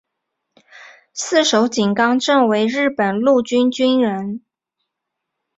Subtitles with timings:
[1.13, 4.43] 四手井纲正为日本陆军军人。